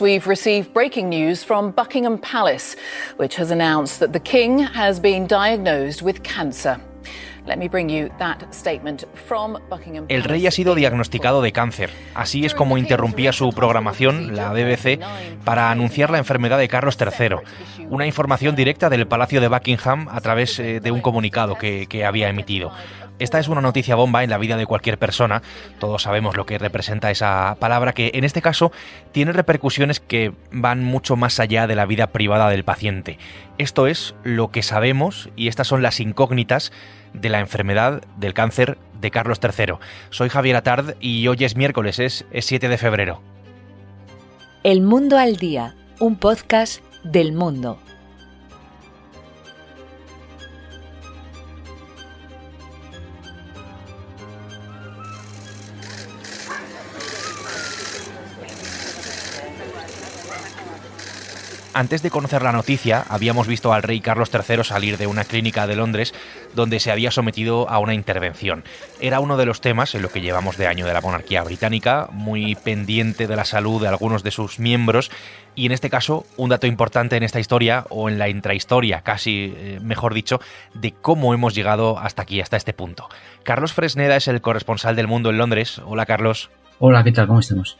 [0.00, 2.76] We've received breaking news from Buckingham Palace,
[3.16, 6.80] which has announced that the King has been diagnosed with cancer.
[10.08, 11.90] El rey ha sido diagnosticado de cáncer.
[12.14, 14.98] Así es como interrumpía su programación, la BBC,
[15.44, 17.36] para anunciar la enfermedad de Carlos III.
[17.90, 22.04] Una información directa del Palacio de Buckingham a través eh, de un comunicado que, que
[22.04, 22.72] había emitido.
[23.20, 25.40] Esta es una noticia bomba en la vida de cualquier persona.
[25.78, 28.72] Todos sabemos lo que representa esa palabra, que en este caso
[29.12, 33.18] tiene repercusiones que van mucho más allá de la vida privada del paciente.
[33.56, 36.72] Esto es lo que sabemos y estas son las incógnitas
[37.14, 39.74] de la enfermedad del cáncer de Carlos III.
[40.10, 43.22] Soy Javier Atard y hoy es miércoles, es, 7 de febrero.
[44.62, 47.78] El Mundo al Día, un podcast del mundo.
[61.76, 65.66] Antes de conocer la noticia, habíamos visto al rey Carlos III salir de una clínica
[65.66, 66.14] de Londres
[66.54, 68.62] donde se había sometido a una intervención.
[69.00, 72.08] Era uno de los temas en lo que llevamos de año de la monarquía británica,
[72.12, 75.10] muy pendiente de la salud de algunos de sus miembros
[75.56, 79.52] y en este caso un dato importante en esta historia o en la intrahistoria, casi
[79.56, 80.38] eh, mejor dicho,
[80.74, 83.08] de cómo hemos llegado hasta aquí, hasta este punto.
[83.42, 85.82] Carlos Fresneda es el corresponsal del mundo en Londres.
[85.84, 86.50] Hola Carlos.
[86.78, 87.26] Hola, ¿qué tal?
[87.26, 87.78] ¿Cómo estamos?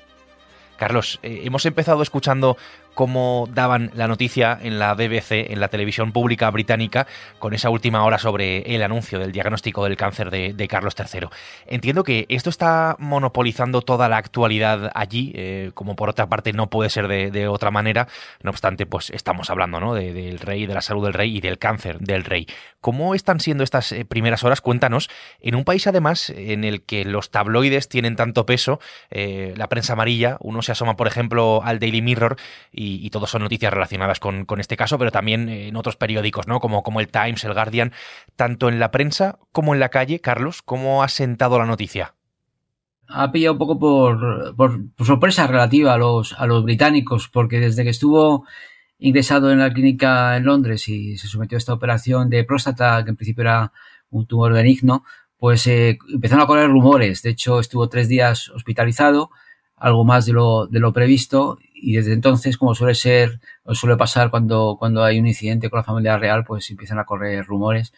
[0.77, 2.57] Carlos, eh, hemos empezado escuchando
[2.95, 7.07] cómo daban la noticia en la BBC, en la televisión pública británica,
[7.39, 11.29] con esa última hora sobre el anuncio del diagnóstico del cáncer de, Carlos III.
[11.67, 16.71] Entiendo que esto está monopolizando toda la actualidad allí, eh, como por otra parte no
[16.71, 18.09] puede ser de, otra manera.
[18.43, 19.95] No obstante, pues estamos hablando ¿no?
[19.95, 22.47] del rey, de la salud del rey y del cáncer del rey.
[22.81, 24.61] ¿Cómo están siendo estas eh, primeras horas?
[24.61, 29.69] Cuéntanos, en un país además en el que los tabloides tienen tanto peso, eh, la
[29.69, 32.37] prensa amarilla, uno se asoma, por ejemplo, al Daily Mirror
[32.73, 36.61] y y, todos son noticias relacionadas con, este caso, pero también en otros periódicos, ¿no?
[36.61, 37.93] Como, como el Times, el Guardian,
[38.37, 40.21] tanto en la prensa como en la calle.
[40.21, 42.15] Carlos, ¿cómo ha sentado la noticia?
[43.09, 47.85] Ha pillado un poco por, por, sorpresa relativa a los, a los británicos, porque desde
[47.85, 48.47] que estuvo
[48.99, 53.11] ingresado en la clínica en Londres y se sometió a esta operación de próstata, que
[53.11, 53.73] en principio era
[54.11, 55.05] un tumor benigno,
[55.37, 57.23] pues eh, empezaron a correr rumores.
[57.23, 59.31] De hecho, estuvo tres días hospitalizado,
[59.77, 64.77] algo más de lo previsto, y desde entonces, como suele ser o suele pasar cuando,
[64.79, 67.93] cuando hay un incidente con la familia real, pues empiezan a correr rumores.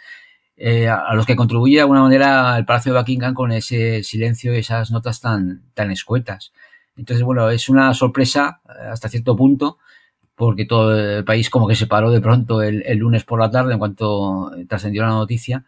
[0.56, 4.54] Eh, a, los que contribuye de alguna manera el Palacio de Buckingham con ese silencio
[4.54, 6.52] y esas notas tan, tan escuetas.
[6.96, 9.78] Entonces, bueno, es una sorpresa eh, hasta cierto punto,
[10.34, 13.74] porque todo el país como que se paró de pronto el, lunes por la tarde
[13.74, 15.64] en cuanto trascendió la noticia.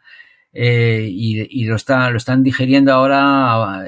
[0.52, 3.84] Eh, y, lo, está, lo están digeriendo ahora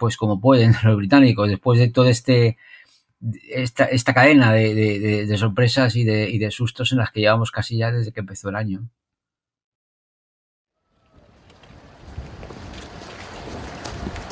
[0.00, 2.56] pues como pueden los británicos, después de todo este
[3.50, 7.20] esta, esta cadena de, de, de sorpresas y de, y de sustos en las que
[7.20, 8.88] llevamos casi ya desde que empezó el año.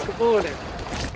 [0.06, 0.56] Good morning.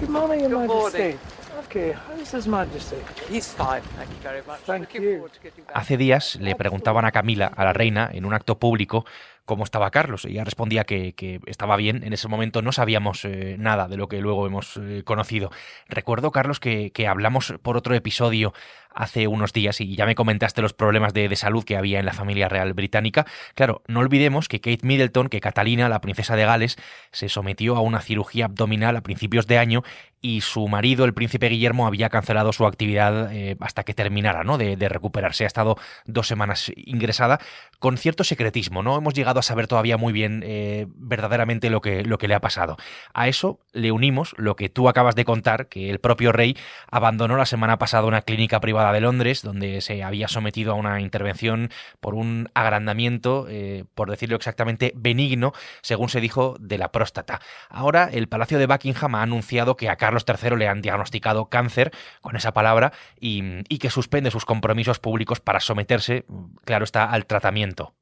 [0.01, 0.99] Good morning, Your Good Majesty.
[0.99, 1.19] Morning.
[1.67, 2.97] Okay, how's His Majesty?
[3.31, 4.61] He's fine, thank you very much.
[4.67, 5.27] Thank you.
[5.73, 9.07] Hace días le preguntaban a Camila, a la reina, en un acto público,
[9.45, 10.25] cómo estaba Carlos.
[10.25, 11.15] Ella respondía que,
[11.47, 12.05] estaba bien.
[12.05, 15.51] En ese momento no sabíamos eh, nada de lo que luego hemos eh, conocido.
[15.89, 18.53] Recuerdo, Carlos, que, hablamos por otro episodio
[18.95, 22.07] hace unos días y ya me comentaste los problemas de, de, salud que había en
[22.07, 23.27] la familia real británica.
[23.55, 26.77] Claro, no olvidemos que Kate Middleton, que Catalina, la princesa de Gales,
[27.11, 29.83] se sometió a una cirugía abdominal a principios de año
[30.25, 34.57] y su marido, el príncipe Guillermo, había cancelado su actividad eh, hasta que terminara ¿no?
[34.57, 35.45] de, de recuperarse.
[35.45, 35.77] Ha estado
[36.07, 37.41] dos semanas ingresada
[37.81, 38.85] con cierto secretismo.
[38.85, 42.35] No hemos llegado a saber todavía muy bien eh, verdaderamente lo que, lo que le
[42.35, 42.77] ha pasado.
[43.15, 46.57] A eso le unimos lo que tú acabas de contar, que el propio rey
[46.91, 51.01] abandonó la semana pasada una clínica privada de Londres, donde se había sometido a una
[51.01, 51.71] intervención
[52.01, 57.41] por un agrandamiento, eh, por decirlo exactamente, benigno, según se dijo, de la próstata.
[57.69, 61.91] Ahora el Palacio de Buckingham ha anunciado que a Carlos III le han diagnosticado cáncer,
[62.21, 66.25] con esa palabra, y, y que suspende sus compromisos públicos para someterse,
[66.65, 67.95] claro está, al tratamiento.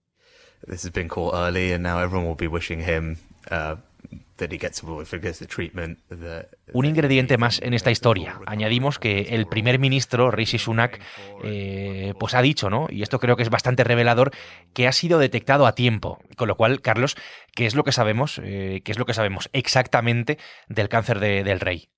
[6.72, 8.40] Un ingrediente más en esta historia.
[8.46, 11.00] Añadimos que el primer ministro, Rishi Sunak,
[11.44, 12.86] eh, pues ha dicho, ¿no?
[12.88, 14.30] Y esto creo que es bastante revelador,
[14.72, 16.18] que ha sido detectado a tiempo.
[16.36, 17.16] Con lo cual, Carlos,
[17.54, 18.40] ¿qué es lo que sabemos?
[18.42, 21.90] Eh, ¿Qué es lo que sabemos exactamente del cáncer del rey?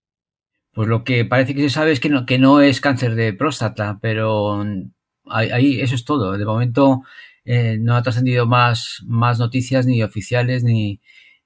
[0.73, 3.35] Pues lo que parece que se sabe es que no, que no es cáncer de
[3.35, 4.65] próstata, pero
[5.27, 6.37] ahí eso es todo.
[6.37, 7.03] De momento
[7.45, 11.01] eh, no ha trascendido más, más noticias ni oficiales ni,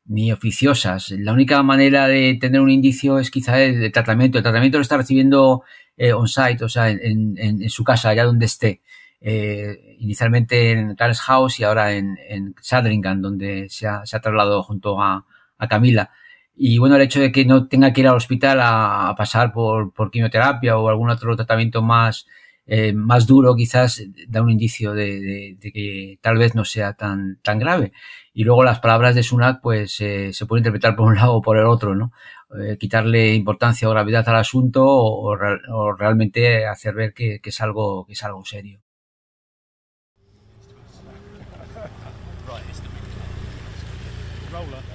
[0.05, 1.11] ni oficiosas.
[1.11, 4.39] La única manera de tener un indicio es quizá el, tratamiento.
[4.39, 5.63] El tratamiento lo está recibiendo
[5.97, 8.83] eh, on-site, o sea, en, en, su casa, allá donde esté.
[9.21, 14.21] Eh, inicialmente en Clarence House y ahora en, en Sandringham, donde se ha, se ha
[14.21, 15.25] trasladado junto a,
[15.59, 16.11] a, Camila.
[16.55, 19.93] Y bueno, el hecho de que no tenga que ir al hospital a, pasar por,
[19.93, 22.27] por, quimioterapia o algún otro tratamiento más,
[22.67, 27.59] eh, más duro, quizás da un indicio de, que tal vez no sea tan, tan
[27.59, 27.93] grave.
[28.35, 31.43] Y luego las palabras de Sunak, pues eh, se pueden interpretar por un lado o
[31.43, 32.13] por el otro, ¿no?
[32.61, 37.61] Eh, quitarle importancia o gravedad al asunto o, o realmente hacer ver que, que, es
[37.61, 38.81] algo, que es algo serio.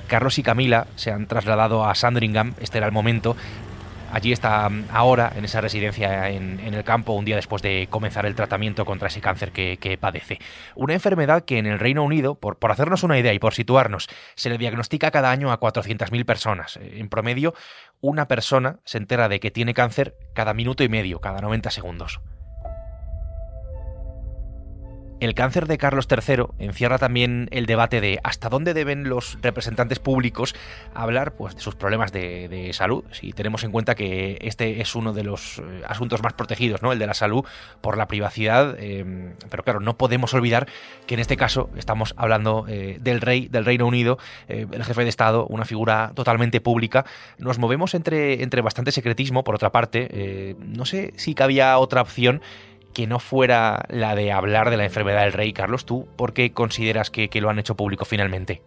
[0.08, 3.38] Carlos y Camila se han trasladado a Sandringham, este era el momento.
[4.12, 8.26] Allí está mm, ahora, en esa residencia en, el campo, un día después de comenzar
[8.26, 10.40] el tratamiento contra ese cáncer que, padece.
[10.76, 14.10] Una enfermedad que en el Reino Unido, por, por, hacernos una idea y por situarnos,
[14.36, 16.80] se le diagnostica cada año a 400.000 personas.
[16.82, 17.54] En promedio,
[18.00, 22.22] una persona se entera de que tiene cáncer cada minuto y medio, cada 90 segundos.
[25.22, 30.00] El cáncer de Carlos III encierra también el debate de hasta dónde deben los representantes
[30.00, 30.56] públicos
[30.96, 35.14] hablar pues, de sus problemas de, salud, si tenemos en cuenta que este es uno
[35.14, 36.92] de los eh, asuntos más protegidos, ¿no?
[36.92, 37.46] el de la salud
[37.82, 40.68] por la privacidad, em, pero claro, no podemos olvidar
[41.06, 44.18] que en este caso estamos hablando eh, del rey del Reino Unido,
[44.50, 47.06] eh, el jefe de Estado, una figura totalmente pública.
[47.38, 52.42] Nos movemos entre, entre bastante secretismo, por otra parte, no sé si cabía otra opción
[52.94, 55.54] que no fuera la de hablar de la enfermedad del rey.
[55.54, 58.62] Carlos, ¿tú por qué consideras que, lo han hecho público finalmente?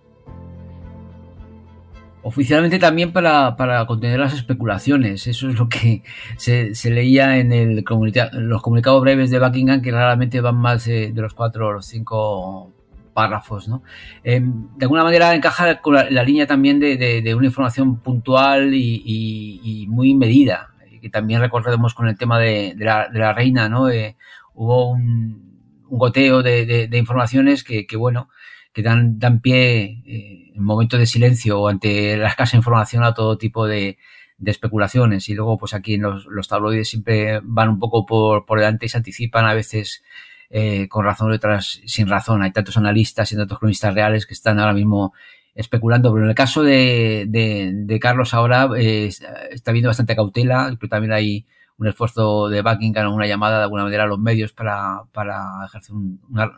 [2.23, 5.27] Oficialmente también para, contener las especulaciones.
[5.27, 6.03] Eso es lo que
[6.37, 7.85] se, leía en el
[8.33, 12.73] los comunicados breves de Buckingham, que raramente van más de, los cuatro o los cinco
[13.13, 13.69] párrafos.
[13.69, 13.83] ¿no?
[14.23, 20.15] Em, de alguna manera encaja con la, línea también de, una información puntual y muy
[20.15, 20.74] medida
[21.05, 23.91] que también recordemos con el tema de, la, reina, ¿no?
[23.91, 24.17] Eh,
[24.55, 28.31] hubo un, goteo de, informaciones que, bueno,
[28.73, 33.13] que dan, dan pie eh, en momentos de silencio o ante la escasa información a
[33.13, 33.99] todo tipo de,
[34.47, 35.29] especulaciones.
[35.29, 38.97] Y luego, pues aquí en los, tabloides siempre van un poco por, delante y se
[38.97, 40.03] anticipan a veces
[40.49, 42.43] eh, con razón o otras sin razón.
[42.43, 45.13] Hay tantos analistas y tantos cronistas reales que están ahora mismo
[45.55, 50.91] especulando, pero en el caso de, de, Carlos ahora eh, está habiendo bastante cautela, pero
[50.91, 51.47] también hay
[51.77, 55.95] un esfuerzo de Buckingham, una llamada de alguna manera a los medios para, para ejercer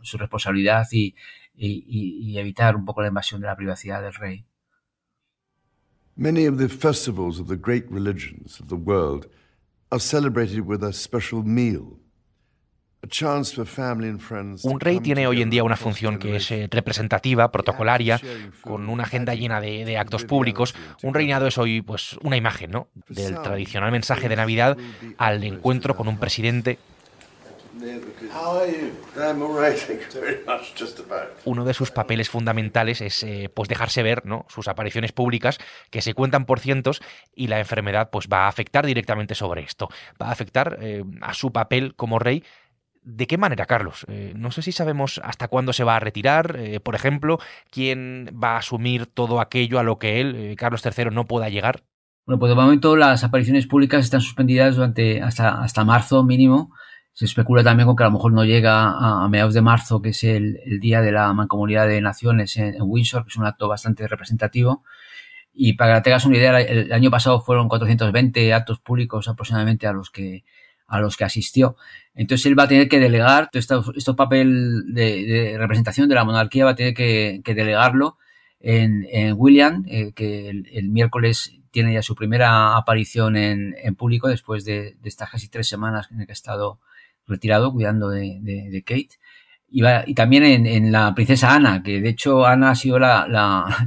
[0.03, 1.15] su responsabilidad y,
[1.55, 4.45] y, evitar un poco la invasión de la privacidad del rey.
[6.17, 9.27] Many of the festivals of the great religions of the world
[9.91, 10.93] are celebrated with a
[11.45, 11.99] meal.
[14.65, 18.21] Un rey tiene hoy en día una función que es eh, representativa, protocolaria,
[18.63, 20.75] con una agenda llena de, actos públicos.
[21.03, 22.89] Un reinado es hoy pues una imagen ¿no?
[23.09, 24.77] del tradicional mensaje de Navidad
[25.19, 26.79] al encuentro con un presidente
[31.45, 34.47] uno de sus papeles fundamentales es eh, pues dejarse ver, ¿no?
[34.49, 35.59] Sus apariciones públicas
[35.91, 37.03] que se cuentan por cientos
[37.35, 39.89] y la enfermedad pues va a afectar directamente sobre esto.
[40.21, 42.43] Va a afectar eh, a su papel como rey
[43.08, 44.05] ¿De qué manera, Carlos?
[44.08, 47.38] Eh, no sé si sabemos hasta cuándo se va a retirar, eh, por ejemplo,
[47.70, 51.49] quién va a asumir todo aquello a lo que él, eh, Carlos III, no pueda
[51.49, 51.85] llegar.
[52.26, 56.73] Bueno, pues de momento las apariciones públicas están suspendidas durante hasta, hasta marzo mínimo.
[57.12, 60.09] Se especula también con que a lo mejor no llega a, mediados de marzo, que
[60.09, 64.09] es el, día de la Mancomunidad de Naciones en, Windsor, que es un acto bastante
[64.09, 64.83] representativo.
[65.54, 69.92] Y para que tengas una idea, el año pasado fueron 420 actos públicos aproximadamente a
[69.92, 70.42] los que
[70.87, 71.76] a los que asistió.
[72.14, 76.64] Entonces él va a tener que delegar todo este, papel de, representación de la monarquía,
[76.64, 78.19] va a tener que, delegarlo
[78.61, 84.97] en, William, eh, que el, miércoles tiene ya su primera aparición en, público después de,
[85.05, 86.81] estas casi tres semanas en las que ha estado
[87.26, 89.19] retirado cuidando de, Kate.
[89.69, 93.26] Y, y también en, la princesa Ana, que de hecho Ana ha sido la,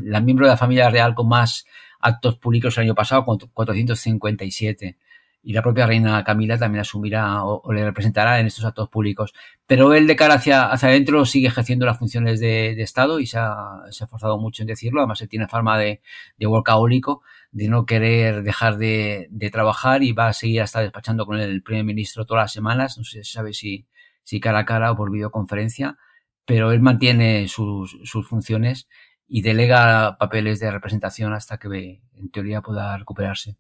[0.04, 1.66] la miembro de la familia real con más
[2.00, 4.98] actos públicos el año pasado, con 457
[5.42, 9.34] y la propia reina Camila también asumirá o, le representará en estos actos públicos.
[9.66, 13.38] Pero él de cara hacia, hacia adentro sigue ejerciendo las funciones de, Estado y se
[13.38, 15.00] ha, se ha, esforzado mucho en decirlo.
[15.02, 16.02] Además, él tiene fama de,
[16.38, 21.40] de workahólico, de no querer dejar de, trabajar y va a seguir hasta despachando con
[21.40, 22.98] el primer ministro todas las semanas.
[22.98, 23.88] No si sabe si,
[24.24, 25.98] si cara a cara o por videoconferencia,
[26.46, 28.88] pero él mantiene sus, sus funciones
[29.28, 33.58] y delega papeles de representación hasta que en teoría pueda recuperarse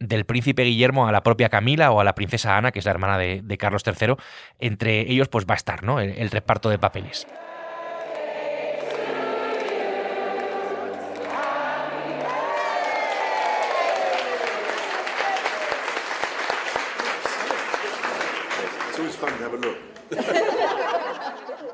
[0.00, 2.90] del príncipe Guillermo a la propia Camila o a la princesa Ana, que es la
[2.90, 4.16] hermana de, Carlos III,
[4.58, 6.00] entre ellos pues va a estar ¿no?
[6.00, 7.26] el reparto de papeles.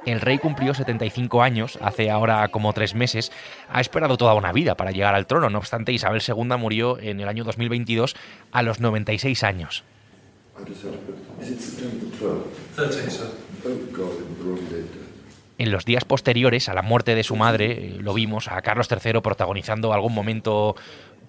[0.06, 3.32] El rey cumplió 75 años hace ahora como tres meses.
[3.68, 5.50] Ha esperado toda una vida para llegar al trono.
[5.50, 8.14] No obstante, Isabel II murió en el año 2022
[8.52, 9.82] a los 96 años.
[15.58, 18.88] En los días posteriores a la muerte de su madre, eh, lo vimos a Carlos
[18.90, 20.76] III protagonizando algún momento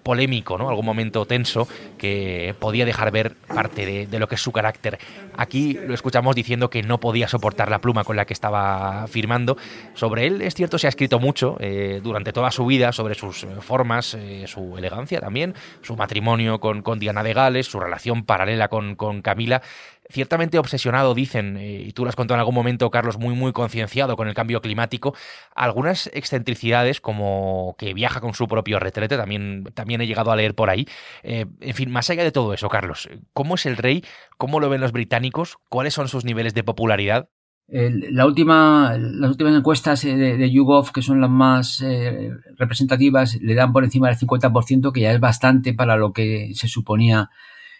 [0.02, 0.68] polémico, ¿no?
[0.68, 4.98] algún momento tenso que podía dejar ver parte de, lo que es su carácter.
[5.36, 9.56] Aquí lo escuchamos diciendo que no podía soportar la pluma con la que estaba firmando.
[9.94, 13.44] Sobre él, es cierto, se ha escrito mucho eh, durante toda su vida sobre sus
[13.44, 18.24] eh, formas, eh, su elegancia también, su matrimonio con, con, Diana de Gales, su relación
[18.24, 19.62] paralela con, con Camila
[20.10, 23.52] ciertamente obsesionado, dicen, eh, y tú lo has contado en algún momento, Carlos, muy, muy
[23.52, 25.14] concienciado con el cambio climático,
[25.54, 30.54] algunas excentricidades como que viaja con su propio retrete, también, también he llegado a leer
[30.54, 30.86] por ahí.
[31.22, 34.04] Eh, en fin, más allá de todo eso, Carlos, ¿cómo es el rey?
[34.36, 35.58] ¿Cómo lo ven los británicos?
[35.68, 37.28] ¿Cuáles son sus niveles de popularidad?
[37.70, 43.54] la última, las últimas encuestas de, de YouGov, que son las más eh, representativas, le
[43.54, 47.28] dan por encima del 50%, que ya es bastante para lo que se suponía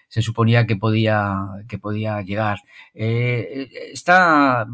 [0.09, 1.37] se suponía que podía,
[1.69, 2.59] que podía llegar.
[2.95, 4.67] Eh, está,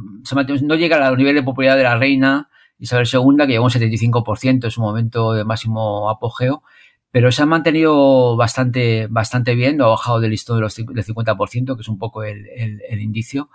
[0.63, 2.49] no llega al nivel de popularidad de la reina
[2.79, 6.63] Isabel II, que llegó un 75% en su momento de máximo apogeo,
[7.11, 11.05] pero se ha mantenido bastante, bastante bien, no ha bajado del listón de los, del
[11.05, 13.51] 50%, que es un poco el, el, indicio.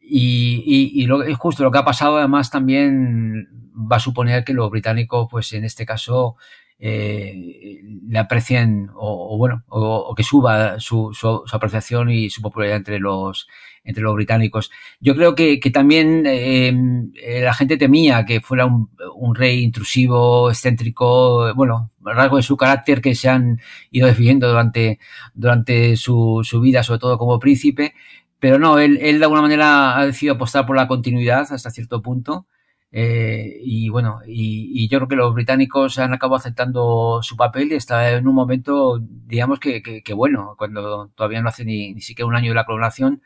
[0.00, 4.52] Y, y, y lo, justo lo que ha pasado además también va a suponer que
[4.52, 6.36] los británicos, pues en este caso,
[6.78, 11.12] eh, le aprecien o, bueno o, que suba su,
[11.52, 13.46] apreciación y su popularidad entre los
[13.84, 14.70] entre los británicos.
[15.00, 16.72] Yo creo que, también eh,
[17.42, 23.14] la gente temía que fuera un, rey intrusivo, excéntrico, bueno, rasgos de su carácter que
[23.16, 23.60] se han
[23.90, 25.00] ido definiendo durante,
[25.34, 27.94] durante su, su vida, sobre todo como príncipe.
[28.38, 32.02] Pero no, él, él de alguna manera ha decidido apostar por la continuidad hasta cierto
[32.02, 32.46] punto
[32.92, 37.76] eh, y bueno, y, yo creo que los británicos han acabado aceptando su papel y
[37.76, 42.28] está en un momento, digamos que, que, bueno, cuando todavía no hace ni, ni, siquiera
[42.28, 43.22] un año de la coronación,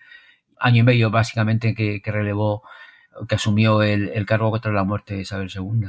[0.59, 2.63] año y medio básicamente que, que relevó,
[3.29, 5.89] que asumió el, el cargo contra la muerte de Isabel II.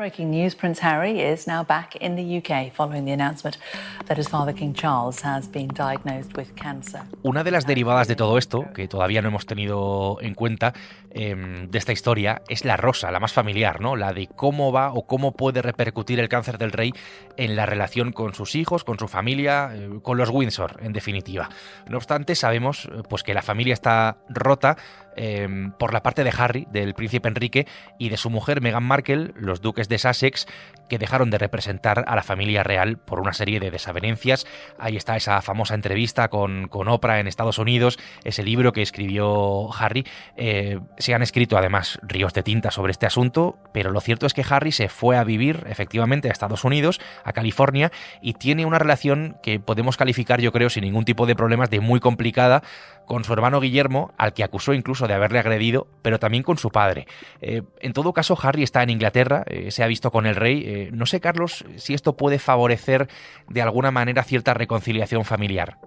[0.00, 3.58] Breaking news Prince Harry is now back in the UK following the announcement
[4.06, 7.02] that his father, King Charles, has been diagnosed with cancer.
[7.22, 10.72] Una de las derivadas de todo esto, que todavía no hemos tenido en cuenta
[11.10, 13.94] eh, de esta historia, es la rosa, la más familiar, ¿no?
[13.94, 16.94] La de cómo va o cómo puede repercutir el cáncer del rey
[17.36, 21.50] en la relación con sus hijos, con su familia, eh, con los Windsor, en definitiva.
[21.90, 24.78] No obstante, sabemos eh, pues, que la familia está rota
[25.16, 27.66] Em, por la parte de Harry, del príncipe Enrique,
[27.98, 30.46] y de su mujer Meghan Markle, los duques de Sussex,
[30.88, 34.46] que dejaron de representar a la familia real por una serie de desavenencias.
[34.78, 39.72] Ahí está esa famosa entrevista con, con Oprah en Estados Unidos, ese libro que escribió
[39.74, 40.06] Harry.
[40.36, 44.34] Eh, se han escrito además ríos de tinta sobre este asunto, pero lo cierto es
[44.34, 48.78] que Harry se fue a vivir efectivamente a Estados Unidos, a California, y tiene una
[48.78, 52.62] relación que podemos calificar, yo creo, sin ningún tipo de problemas, de muy complicada
[53.10, 56.70] con su hermano Guillermo, al que acusó incluso de haberle agredido, pero también con su
[56.70, 57.08] padre.
[57.40, 60.62] Eh, en todo caso, Harry está en Inglaterra, eh, se ha visto con el rey.
[60.64, 63.08] Eh, no sé, Carlos, si esto puede favorecer
[63.48, 65.78] de alguna manera cierta reconciliación familiar.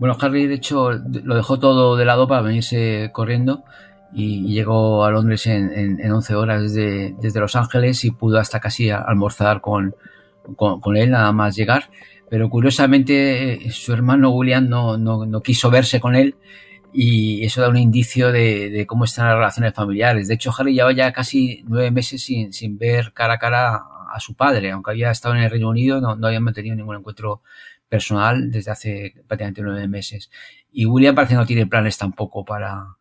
[0.00, 3.62] Bueno, Harry, de hecho, lo dejó todo de lado para venirse corriendo
[4.12, 8.90] y llegó a Londres en, 11 horas desde, desde, Los Ángeles y pudo hasta casi
[8.90, 9.94] almorzar con,
[10.56, 11.90] con él, nada más llegar
[12.30, 16.36] pero curiosamente su hermano William no, no, no, quiso verse con él
[16.92, 20.28] y eso da un indicio de, de, cómo están las relaciones familiares.
[20.28, 23.82] De hecho, Harry lleva ya casi nueve meses sin, sin ver cara a cara
[24.12, 26.96] a su padre, aunque había estado en el Reino Unido, no, no había mantenido ningún
[26.96, 27.42] encuentro
[27.88, 30.30] personal desde hace prácticamente nueve meses.
[30.72, 32.96] Y William parece que no tiene planes tampoco para,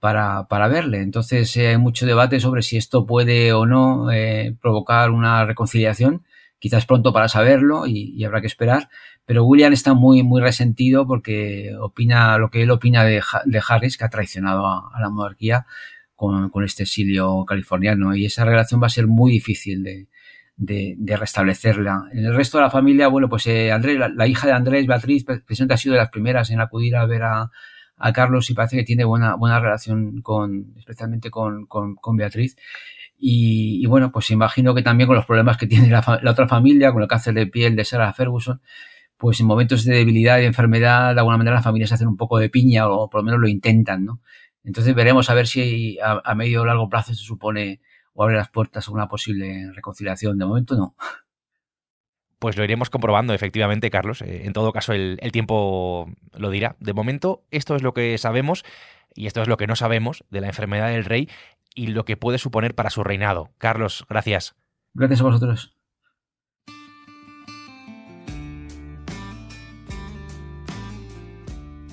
[0.00, 1.02] para, para verle.
[1.02, 6.24] Entonces eh, hay mucho debate sobre si esto puede o no eh, provocar una reconciliación
[6.62, 8.88] quizás pronto para saberlo y, habrá que esperar.
[9.26, 13.20] Pero William está muy, muy resentido porque opina lo que él opina de,
[13.68, 15.66] Harris, que ha traicionado a, la monarquía
[16.14, 18.14] con, con, este exilio californiano.
[18.14, 20.06] Y esa relación va a ser muy difícil de,
[20.56, 22.04] de, restablecerla.
[22.12, 25.24] En el resto de la familia, bueno, pues eh, Andrés, la, hija de Andrés, Beatriz,
[25.24, 27.50] precisamente ha sido de las primeras en acudir a ver a,
[27.96, 32.54] a Carlos y parece que tiene buena, buena relación con, especialmente con, con Beatriz.
[33.24, 37.02] Y, bueno, pues imagino que también con los problemas que tiene la, otra familia, con
[37.02, 38.60] el cáncer de piel de Sarah Ferguson,
[39.16, 42.38] pues en momentos de debilidad y enfermedad, de alguna manera las familias hacen un poco
[42.38, 44.20] de piña o por lo menos lo intentan, ¿no?
[44.64, 47.80] Entonces veremos a ver si a, medio o largo plazo se supone
[48.12, 50.36] o abre las puertas a una posible reconciliación.
[50.36, 50.96] De momento no.
[52.40, 54.20] Pues lo iremos comprobando, efectivamente, Carlos.
[54.22, 56.74] Eh, en todo caso, el, el tiempo lo dirá.
[56.80, 58.64] De momento, esto es lo que sabemos
[59.14, 61.28] y esto es lo que no sabemos de la enfermedad del rey
[61.74, 63.50] y lo que puede suponer para su reinado.
[63.58, 64.54] Carlos, gracias.
[64.94, 65.76] Gracias a vosotros.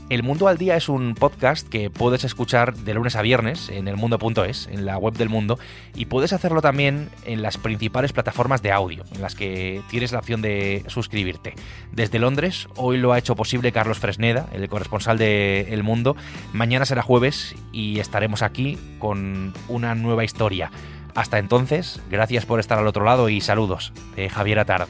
[0.09, 3.87] El Mundo al Día es un podcast que puedes escuchar de lunes a viernes en
[3.87, 5.59] elmundo.es, en la web del mundo,
[5.93, 10.17] y puedes hacerlo también en las principales plataformas de audio, en las que tienes la
[10.17, 11.53] opción de suscribirte.
[11.91, 16.15] Desde Londres, hoy lo ha hecho posible Carlos Fresneda, el corresponsal de El Mundo.
[16.53, 20.71] Mañana será jueves y estaremos aquí con una nueva historia.
[21.13, 24.89] Hasta entonces, gracias por estar al otro lado y saludos de Javier Atard.